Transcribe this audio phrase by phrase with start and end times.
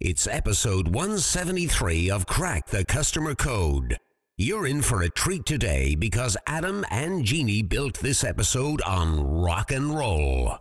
[0.00, 3.96] It's episode 173 of Crack the Customer Code.
[4.36, 9.70] You're in for a treat today because Adam and Jeannie built this episode on rock
[9.70, 10.58] and roll.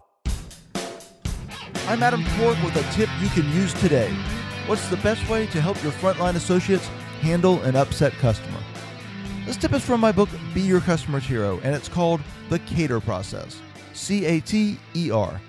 [1.88, 4.14] I'm Adam Toporek with a tip you can use today.
[4.68, 6.86] What's the best way to help your frontline associates
[7.22, 8.60] handle an upset customer?
[9.48, 13.00] This tip is from my book, Be Your Customer's Hero, and it's called The Cater
[13.00, 13.60] Process.
[13.94, 15.42] C A T E R.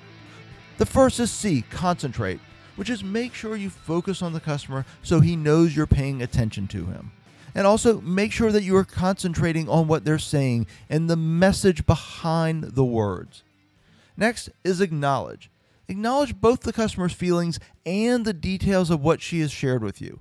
[0.78, 2.40] The first is C, concentrate,
[2.76, 6.66] which is make sure you focus on the customer so he knows you're paying attention
[6.68, 7.12] to him.
[7.54, 11.86] And also make sure that you are concentrating on what they're saying and the message
[11.86, 13.44] behind the words.
[14.16, 15.50] Next is acknowledge.
[15.86, 20.20] Acknowledge both the customer's feelings and the details of what she has shared with you.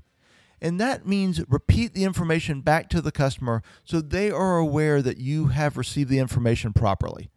[0.61, 5.17] And that means repeat the information back to the customer so they are aware that
[5.17, 7.29] you have received the information properly.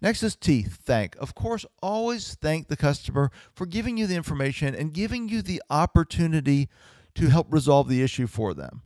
[0.00, 1.16] Next is T, thank.
[1.16, 5.62] Of course, always thank the customer for giving you the information and giving you the
[5.70, 6.68] opportunity
[7.14, 8.82] to help resolve the issue for them.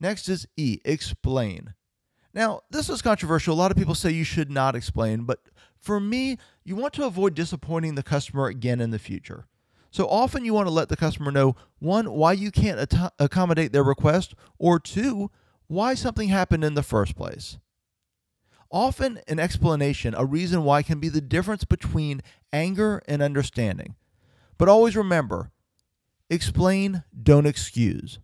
[0.00, 1.74] Next is E, explain.
[2.32, 3.54] Now, this is controversial.
[3.54, 5.40] A lot of people say you should not explain, but
[5.80, 9.46] for me, you want to avoid disappointing the customer again in the future.
[9.90, 13.72] So often you want to let the customer know one, why you can't at- accommodate
[13.72, 15.30] their request, or two,
[15.66, 17.56] why something happened in the first place.
[18.70, 22.22] Often, an explanation, a reason why, can be the difference between
[22.52, 23.94] anger and understanding.
[24.58, 25.50] But always remember
[26.28, 28.18] explain, don't excuse.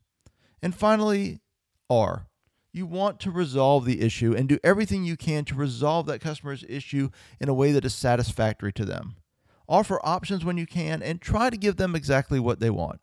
[0.60, 1.40] And finally,
[1.88, 2.26] R.
[2.72, 6.64] You want to resolve the issue and do everything you can to resolve that customer's
[6.68, 9.16] issue in a way that is satisfactory to them.
[9.68, 13.00] Offer options when you can and try to give them exactly what they want.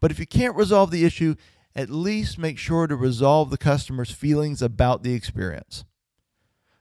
[0.00, 1.36] But if you can't resolve the issue,
[1.76, 5.84] at least make sure to resolve the customer's feelings about the experience.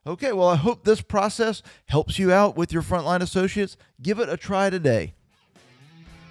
[0.06, 3.78] Okay, well, I hope this process helps you out with your frontline associates.
[4.02, 5.14] Give it a try today.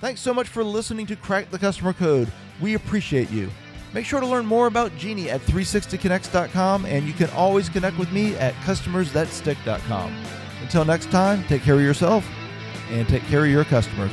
[0.00, 2.32] Thanks so much for listening to Crack the Customer Code.
[2.60, 3.50] We appreciate you.
[3.92, 8.10] Make sure to learn more about Jeannie at 360connext.com, and you can always connect with
[8.12, 10.24] me at customersthatstick.com.
[10.62, 12.26] Until next time, take care of yourself
[12.90, 14.12] and take care of your customers.